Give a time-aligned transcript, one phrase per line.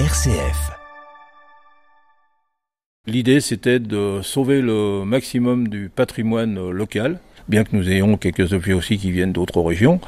[0.00, 0.72] RCF.
[3.06, 8.72] L'idée, c'était de sauver le maximum du patrimoine local, bien que nous ayons quelques objets
[8.72, 10.00] aussi qui viennent d'autres régions.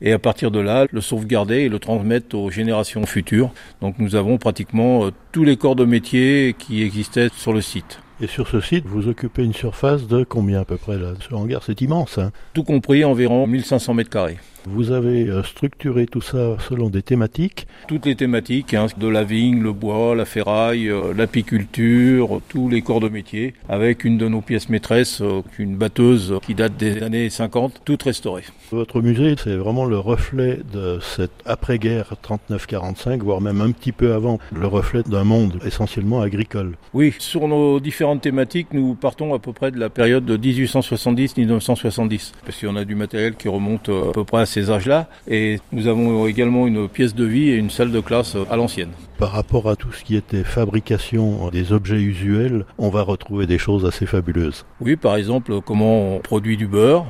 [0.00, 3.52] Et à partir de là, le sauvegarder et le transmettre aux générations futures.
[3.80, 8.00] Donc nous avons pratiquement euh, tous les corps de métier qui existaient sur le site.
[8.20, 11.12] Et sur ce site, vous occupez une surface de combien à peu près là?
[11.20, 12.18] Ce hangar, c'est immense.
[12.18, 12.32] Hein?
[12.52, 14.38] Tout compris, environ 1500 mètres carrés.
[14.66, 17.66] Vous avez euh, structuré tout ça selon des thématiques.
[17.88, 22.82] Toutes les thématiques, hein, de la vigne, le bois, la ferraille, euh, l'apiculture, tous les
[22.82, 27.02] corps de métier, avec une de nos pièces maîtresses, euh, une batteuse qui date des
[27.02, 28.44] années 50, toute restaurée.
[28.70, 34.12] Votre musée, c'est vraiment le reflet de cette après-guerre 39-45, voire même un petit peu
[34.12, 36.76] avant, le reflet d'un monde essentiellement agricole.
[36.94, 42.32] Oui, sur nos différentes thématiques, nous partons à peu près de la période de 1870-1970,
[42.44, 45.86] parce qu'on a du matériel qui remonte à peu près à ces âges-là, et nous
[45.86, 48.90] avons également une pièce de vie et une salle de classe euh, à l'ancienne.
[49.20, 53.58] Par rapport à tout ce qui était fabrication des objets usuels, on va retrouver des
[53.58, 54.64] choses assez fabuleuses.
[54.80, 57.04] Oui, par exemple, comment on produit du beurre.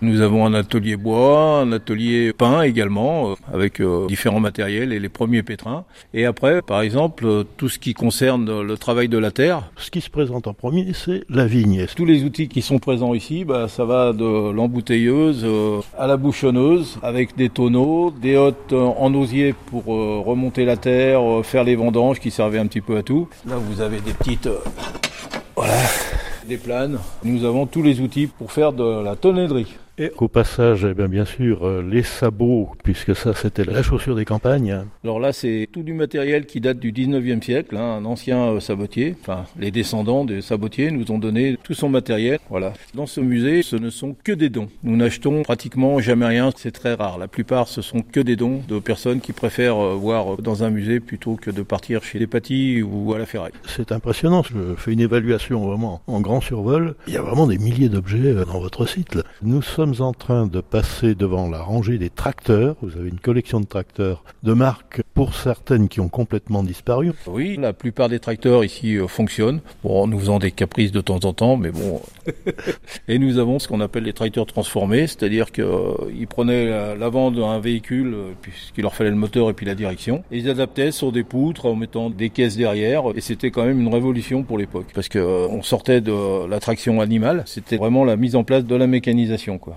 [0.00, 4.98] Nous avons un atelier bois, un atelier pain également, euh, avec euh, différents matériels et
[4.98, 5.84] les premiers pétrins.
[6.14, 9.70] Et après, par exemple, euh, tout ce qui concerne le travail de la terre.
[9.76, 11.84] Ce qui se présente en premier, c'est la vigne.
[11.94, 15.46] Tous les outils qui sont présents ici, bah, ça va de l'embouteilleuse
[15.98, 21.64] à la bouchonneuse, avec des tonneaux, des hottes en osier pour remonter la terre, faire
[21.64, 23.28] les vendanges qui servaient un petit peu à tout.
[23.44, 24.46] Là, vous avez des petites...
[24.46, 24.60] euh,
[25.56, 25.74] voilà,
[26.46, 27.00] des planes.
[27.24, 29.74] Nous avons tous les outils pour faire de la tonnellerie.
[30.02, 34.16] Et au passage, eh bien, bien sûr, euh, les sabots, puisque ça c'était la chaussure
[34.16, 34.70] des campagnes.
[34.70, 34.86] hein.
[35.04, 38.60] Alors là, c'est tout du matériel qui date du 19e siècle, hein, un ancien euh,
[38.60, 39.14] sabotier.
[39.20, 42.38] Enfin, les descendants des sabotiers nous ont donné tout son matériel.
[42.48, 42.72] Voilà.
[42.94, 44.68] Dans ce musée, ce ne sont que des dons.
[44.84, 47.18] Nous n'achetons pratiquement jamais rien, c'est très rare.
[47.18, 50.70] La plupart, ce sont que des dons de personnes qui préfèrent euh, voir dans un
[50.70, 53.52] musée plutôt que de partir chez les pâtis ou à la ferraille.
[53.66, 56.94] C'est impressionnant, je fais une évaluation vraiment en grand survol.
[57.06, 59.14] Il y a vraiment des milliers d'objets euh, dans votre site.
[59.14, 59.24] là.
[59.42, 62.76] Nous sommes en train de passer devant la rangée des tracteurs.
[62.82, 67.12] Vous avez une collection de tracteurs de marques, pour certaines qui ont complètement disparu.
[67.26, 69.60] Oui, la plupart des tracteurs ici euh, fonctionnent.
[69.82, 72.00] Bon, nous faisons des caprices de temps en temps, mais bon.
[73.08, 77.58] Et nous avons ce qu'on appelle les tracteurs transformés, c'est-à-dire qu'ils prenaient la- l'avant d'un
[77.58, 81.12] véhicule, euh, puisqu'il leur fallait le moteur et puis la direction, et ils adaptaient sur
[81.12, 84.86] des poutres en mettant des caisses derrière, et c'était quand même une révolution pour l'époque,
[84.94, 88.64] parce que euh, on sortait de la traction animale, c'était vraiment la mise en place
[88.64, 89.76] de la mécanisation, quoi.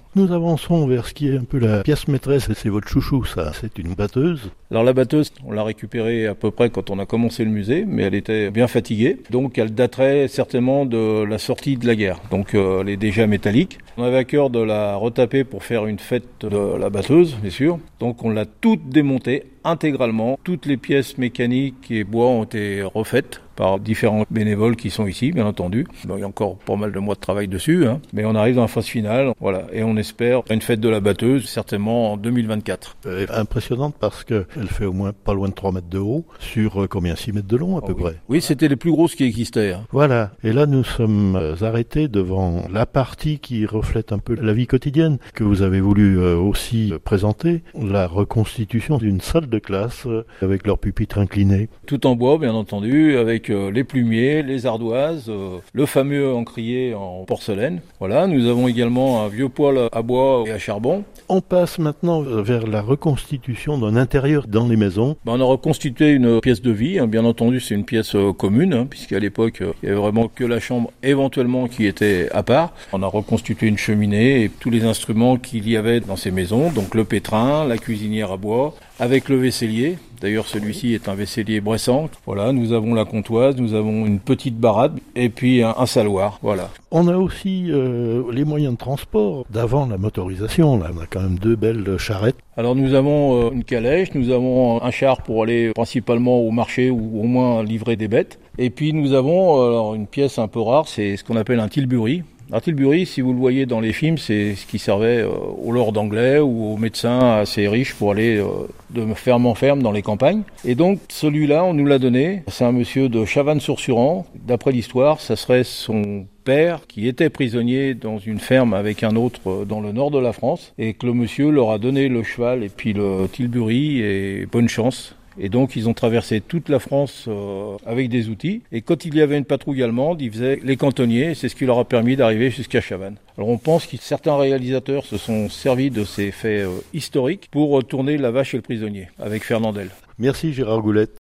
[0.13, 3.23] Nous avançons vers ce qui est un peu la pièce maîtresse, et c'est votre chouchou,
[3.23, 3.53] ça.
[3.53, 4.51] C'est une batteuse.
[4.69, 7.85] Alors la batteuse, on l'a récupérée à peu près quand on a commencé le musée,
[7.87, 12.19] mais elle était bien fatiguée, donc elle daterait certainement de la sortie de la guerre.
[12.29, 13.79] Donc euh, elle est déjà métallique.
[13.95, 17.49] On avait à cœur de la retaper pour faire une fête de la batteuse, bien
[17.49, 17.79] sûr.
[18.01, 20.39] Donc on l'a toute démontée intégralement.
[20.43, 25.31] Toutes les pièces mécaniques et bois ont été refaites par différents bénévoles qui sont ici,
[25.31, 25.85] bien entendu.
[26.03, 28.01] Il y a encore pas mal de mois de travail dessus, hein.
[28.13, 30.99] mais on arrive dans la phase finale, voilà, et on espère une fête de la
[30.99, 32.97] batteuse certainement en 2024.
[33.05, 36.25] Euh, impressionnante parce que elle fait au moins pas loin de 3 mètres de haut,
[36.39, 38.01] sur euh, combien 6 mètres de long à peu oui.
[38.01, 38.15] près.
[38.29, 39.71] Oui, c'était les plus grosses qui existaient.
[39.73, 39.85] hein.
[39.91, 40.31] Voilà.
[40.43, 44.67] Et là, nous sommes euh, arrêtés devant la partie qui reflète un peu la vie
[44.67, 50.07] quotidienne que vous avez voulu euh, aussi présenter, la reconstitution d'une salle de classe
[50.41, 51.69] avec leur pupitre incliné.
[51.85, 55.31] Tout en bois, bien entendu, avec les plumiers, les ardoises,
[55.73, 57.81] le fameux encrier en porcelaine.
[57.99, 61.03] Voilà, nous avons également un vieux poêle à bois et à charbon.
[61.29, 65.15] On passe maintenant vers la reconstitution d'un intérieur dans les maisons.
[65.25, 66.99] Ben, on a reconstitué une pièce de vie.
[66.99, 67.07] hein.
[67.07, 70.27] Bien entendu, c'est une pièce euh, commune, hein, puisqu'à l'époque, euh, il y avait vraiment
[70.27, 72.73] que la chambre éventuellement qui était à part.
[72.93, 76.71] On a reconstitué une cheminée et tous les instruments qu'il y avait dans ces maisons,
[76.71, 79.97] donc le pétrin, la cuisinière à bois, avec le vaisselier.
[80.21, 82.07] D'ailleurs, celui-ci est un vaisselier bressant.
[82.27, 86.37] Voilà, nous avons la comptoise, nous avons une petite barade et puis un, un saloir.
[86.43, 86.69] Voilà.
[86.91, 90.77] On a aussi euh, les moyens de transport d'avant la motorisation.
[90.77, 92.35] Là, on a quand même deux belles charrettes.
[92.57, 96.91] Alors nous avons euh, une calèche, nous avons un char pour aller principalement au marché
[96.91, 98.37] ou au moins livrer des bêtes.
[98.57, 101.59] Et puis nous avons euh, alors, une pièce un peu rare, c'est ce qu'on appelle
[101.59, 102.23] un tilbury.
[102.53, 105.71] Un tilbury, si vous le voyez dans les films, c'est ce qui servait euh, aux
[105.71, 109.93] lords anglais ou aux médecins assez riches pour aller euh, de ferme en ferme dans
[109.93, 110.41] les campagnes.
[110.65, 112.43] Et donc celui-là, on nous l'a donné.
[112.47, 114.25] C'est un monsieur de Chavannes-sur-Suran.
[114.35, 119.39] D'après l'histoire, ça serait son père qui était prisonnier dans une ferme avec un autre
[119.47, 122.21] euh, dans le nord de la France et que le monsieur leur a donné le
[122.21, 125.15] cheval et puis le tilbury et bonne chance.
[125.39, 128.61] Et donc ils ont traversé toute la France euh, avec des outils.
[128.71, 131.35] Et quand il y avait une patrouille allemande, ils faisaient les cantonniers.
[131.35, 133.17] C'est ce qui leur a permis d'arriver jusqu'à Chavannes.
[133.37, 137.79] Alors on pense que certains réalisateurs se sont servis de ces faits euh, historiques pour
[137.79, 139.89] euh, tourner La Vache et le prisonnier avec Fernandel.
[140.19, 141.17] Merci Gérard Goulette.